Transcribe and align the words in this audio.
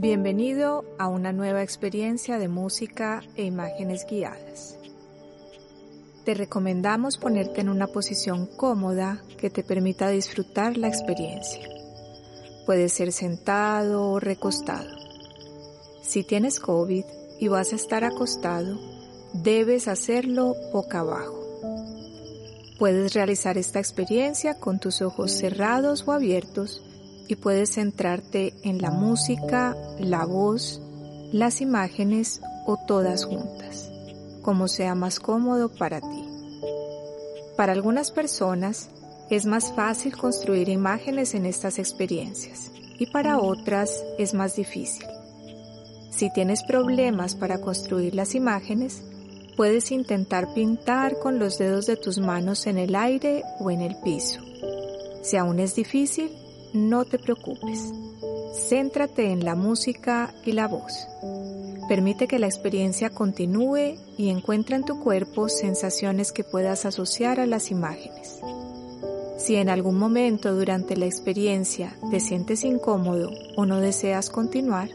Bienvenido 0.00 0.86
a 0.98 1.08
una 1.08 1.30
nueva 1.30 1.62
experiencia 1.62 2.38
de 2.38 2.48
música 2.48 3.22
e 3.36 3.44
imágenes 3.44 4.06
guiadas. 4.08 4.78
Te 6.24 6.32
recomendamos 6.32 7.18
ponerte 7.18 7.60
en 7.60 7.68
una 7.68 7.86
posición 7.86 8.46
cómoda 8.46 9.22
que 9.36 9.50
te 9.50 9.62
permita 9.62 10.08
disfrutar 10.08 10.78
la 10.78 10.88
experiencia. 10.88 11.68
Puedes 12.64 12.94
ser 12.94 13.12
sentado 13.12 14.12
o 14.12 14.20
recostado. 14.20 14.88
Si 16.02 16.24
tienes 16.24 16.60
COVID 16.60 17.04
y 17.38 17.48
vas 17.48 17.74
a 17.74 17.76
estar 17.76 18.02
acostado, 18.02 18.80
debes 19.34 19.86
hacerlo 19.86 20.54
boca 20.72 21.00
abajo. 21.00 21.44
Puedes 22.78 23.12
realizar 23.12 23.58
esta 23.58 23.80
experiencia 23.80 24.58
con 24.58 24.78
tus 24.80 25.02
ojos 25.02 25.30
cerrados 25.30 26.08
o 26.08 26.12
abiertos 26.12 26.89
y 27.30 27.36
puedes 27.36 27.74
centrarte 27.74 28.54
en 28.64 28.82
la 28.82 28.90
música, 28.90 29.76
la 29.98 30.24
voz, 30.24 30.82
las 31.32 31.60
imágenes 31.60 32.40
o 32.66 32.76
todas 32.76 33.24
juntas, 33.24 33.88
como 34.42 34.66
sea 34.66 34.94
más 34.94 35.20
cómodo 35.20 35.68
para 35.68 36.00
ti. 36.00 36.24
Para 37.56 37.72
algunas 37.72 38.10
personas 38.10 38.90
es 39.30 39.46
más 39.46 39.72
fácil 39.74 40.16
construir 40.16 40.68
imágenes 40.68 41.34
en 41.34 41.46
estas 41.46 41.78
experiencias 41.78 42.72
y 42.98 43.06
para 43.06 43.38
otras 43.38 44.02
es 44.18 44.34
más 44.34 44.56
difícil. 44.56 45.06
Si 46.10 46.32
tienes 46.32 46.64
problemas 46.64 47.36
para 47.36 47.60
construir 47.60 48.14
las 48.14 48.34
imágenes, 48.34 49.02
puedes 49.56 49.92
intentar 49.92 50.52
pintar 50.52 51.18
con 51.20 51.38
los 51.38 51.58
dedos 51.58 51.86
de 51.86 51.96
tus 51.96 52.18
manos 52.18 52.66
en 52.66 52.76
el 52.76 52.96
aire 52.96 53.44
o 53.60 53.70
en 53.70 53.82
el 53.82 53.94
piso. 54.02 54.40
Si 55.22 55.36
aún 55.36 55.60
es 55.60 55.76
difícil, 55.76 56.30
no 56.72 57.04
te 57.04 57.18
preocupes. 57.18 57.92
Céntrate 58.68 59.30
en 59.30 59.44
la 59.44 59.54
música 59.54 60.34
y 60.44 60.52
la 60.52 60.68
voz. 60.68 61.06
Permite 61.88 62.28
que 62.28 62.38
la 62.38 62.46
experiencia 62.46 63.10
continúe 63.10 63.96
y 64.16 64.28
encuentra 64.28 64.76
en 64.76 64.84
tu 64.84 65.00
cuerpo 65.00 65.48
sensaciones 65.48 66.32
que 66.32 66.44
puedas 66.44 66.84
asociar 66.84 67.40
a 67.40 67.46
las 67.46 67.70
imágenes. 67.70 68.40
Si 69.38 69.56
en 69.56 69.68
algún 69.68 69.98
momento 69.98 70.54
durante 70.54 70.96
la 70.96 71.06
experiencia 71.06 71.96
te 72.10 72.20
sientes 72.20 72.62
incómodo 72.62 73.30
o 73.56 73.66
no 73.66 73.80
deseas 73.80 74.30
continuar, 74.30 74.90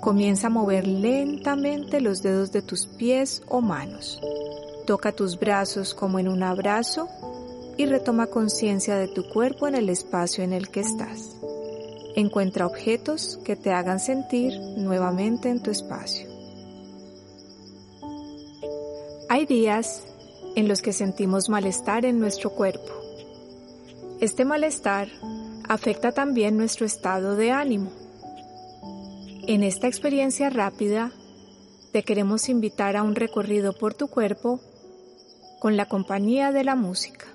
comienza 0.00 0.48
a 0.48 0.50
mover 0.50 0.86
lentamente 0.86 2.00
los 2.00 2.22
dedos 2.22 2.52
de 2.52 2.62
tus 2.62 2.86
pies 2.86 3.42
o 3.48 3.60
manos. 3.60 4.20
Toca 4.86 5.12
tus 5.12 5.38
brazos 5.38 5.94
como 5.94 6.18
en 6.18 6.28
un 6.28 6.42
abrazo 6.42 7.08
y 7.76 7.86
retoma 7.86 8.26
conciencia 8.26 8.96
de 8.96 9.08
tu 9.08 9.28
cuerpo 9.28 9.68
en 9.68 9.74
el 9.74 9.88
espacio 9.88 10.44
en 10.44 10.52
el 10.52 10.68
que 10.68 10.80
estás. 10.80 11.36
Encuentra 12.16 12.66
objetos 12.66 13.38
que 13.44 13.56
te 13.56 13.72
hagan 13.72 14.00
sentir 14.00 14.58
nuevamente 14.76 15.48
en 15.48 15.62
tu 15.62 15.70
espacio. 15.70 16.28
Hay 19.28 19.46
días 19.46 20.04
en 20.56 20.68
los 20.68 20.82
que 20.82 20.92
sentimos 20.92 21.48
malestar 21.48 22.04
en 22.04 22.18
nuestro 22.18 22.50
cuerpo. 22.50 22.92
Este 24.20 24.44
malestar 24.44 25.08
afecta 25.68 26.12
también 26.12 26.56
nuestro 26.56 26.84
estado 26.84 27.36
de 27.36 27.52
ánimo. 27.52 27.90
En 29.46 29.62
esta 29.62 29.86
experiencia 29.86 30.50
rápida, 30.50 31.12
te 31.92 32.02
queremos 32.02 32.48
invitar 32.48 32.96
a 32.96 33.02
un 33.02 33.14
recorrido 33.14 33.72
por 33.72 33.94
tu 33.94 34.08
cuerpo 34.08 34.60
con 35.60 35.76
la 35.76 35.86
compañía 35.86 36.52
de 36.52 36.64
la 36.64 36.74
música. 36.74 37.29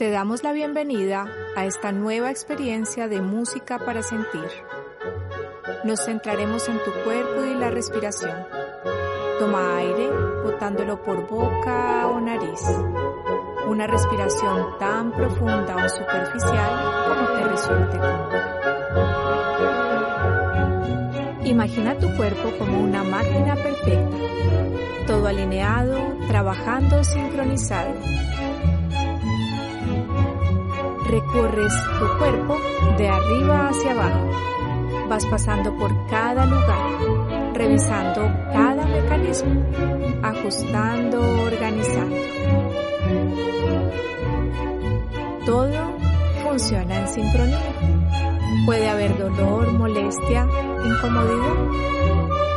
Te 0.00 0.10
damos 0.10 0.42
la 0.42 0.52
bienvenida 0.52 1.26
a 1.54 1.66
esta 1.66 1.92
nueva 1.92 2.30
experiencia 2.30 3.06
de 3.06 3.20
música 3.20 3.78
para 3.78 4.02
sentir. 4.02 4.48
Nos 5.84 6.06
centraremos 6.06 6.66
en 6.70 6.78
tu 6.78 6.90
cuerpo 7.04 7.44
y 7.44 7.52
la 7.52 7.68
respiración. 7.68 8.32
Toma 9.38 9.76
aire 9.76 10.08
botándolo 10.42 11.04
por 11.04 11.28
boca 11.28 12.06
o 12.06 12.18
nariz. 12.18 12.62
Una 13.68 13.86
respiración 13.86 14.78
tan 14.78 15.12
profunda 15.12 15.76
o 15.76 15.86
superficial 15.90 17.06
como 17.06 17.28
te 17.36 17.44
resulte. 17.48 17.98
Imagina 21.44 21.98
tu 21.98 22.08
cuerpo 22.16 22.52
como 22.58 22.80
una 22.80 23.04
máquina 23.04 23.54
perfecta, 23.54 24.16
todo 25.06 25.26
alineado, 25.26 26.16
trabajando 26.26 27.04
sincronizado 27.04 27.92
Recorres 31.10 31.74
tu 31.98 32.18
cuerpo 32.18 32.56
de 32.96 33.08
arriba 33.08 33.68
hacia 33.68 33.90
abajo. 33.90 34.30
Vas 35.08 35.26
pasando 35.26 35.76
por 35.76 35.90
cada 36.06 36.46
lugar, 36.46 37.52
revisando 37.52 38.22
cada 38.52 38.86
mecanismo, 38.86 39.60
ajustando, 40.22 41.20
organizando. 41.42 42.16
Todo 45.44 45.98
funciona 46.44 47.00
en 47.00 47.08
sincronía. 47.08 47.58
Puede 48.64 48.88
haber 48.88 49.18
dolor, 49.18 49.72
molestia, 49.72 50.46
incomodidad, 50.84 51.56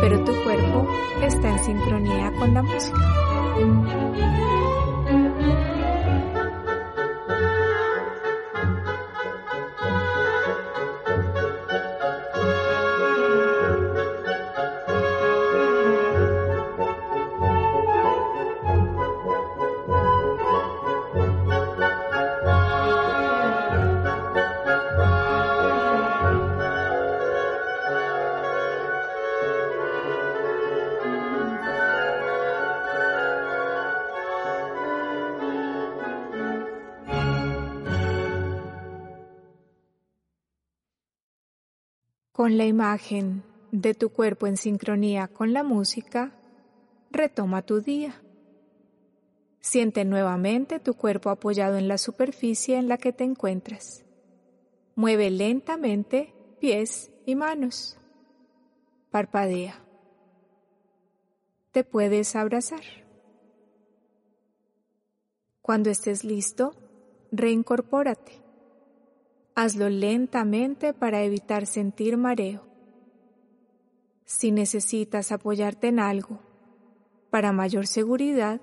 pero 0.00 0.22
tu 0.24 0.32
cuerpo 0.44 0.86
está 1.20 1.48
en 1.48 1.58
sincronía 1.64 2.32
con 2.38 2.54
la 2.54 2.62
música. 2.62 4.06
Con 42.36 42.58
la 42.58 42.66
imagen 42.66 43.42
de 43.72 43.94
tu 43.94 44.10
cuerpo 44.10 44.46
en 44.46 44.58
sincronía 44.58 45.26
con 45.26 45.54
la 45.54 45.62
música, 45.62 46.32
retoma 47.10 47.62
tu 47.62 47.80
día. 47.80 48.20
Siente 49.60 50.04
nuevamente 50.04 50.78
tu 50.78 50.92
cuerpo 50.92 51.30
apoyado 51.30 51.78
en 51.78 51.88
la 51.88 51.96
superficie 51.96 52.76
en 52.76 52.88
la 52.88 52.98
que 52.98 53.14
te 53.14 53.24
encuentras. 53.24 54.04
Mueve 54.96 55.30
lentamente 55.30 56.34
pies 56.60 57.10
y 57.24 57.36
manos. 57.36 57.96
Parpadea. 59.10 59.82
Te 61.72 61.84
puedes 61.84 62.36
abrazar. 62.36 62.82
Cuando 65.62 65.88
estés 65.88 66.22
listo, 66.22 66.74
reincorpórate. 67.32 68.45
Hazlo 69.58 69.88
lentamente 69.88 70.92
para 70.92 71.22
evitar 71.22 71.66
sentir 71.66 72.18
mareo. 72.18 72.62
Si 74.26 74.52
necesitas 74.52 75.32
apoyarte 75.32 75.88
en 75.88 75.98
algo 75.98 76.40
para 77.30 77.52
mayor 77.52 77.86
seguridad, 77.86 78.60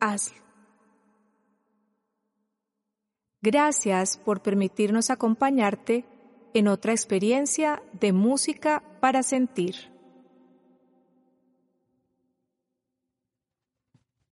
hazlo. 0.00 0.42
Gracias 3.42 4.16
por 4.16 4.42
permitirnos 4.42 5.08
acompañarte 5.08 6.04
en 6.52 6.66
otra 6.66 6.90
experiencia 6.90 7.80
de 7.92 8.12
música 8.12 8.82
para 9.00 9.22
sentir. 9.22 9.91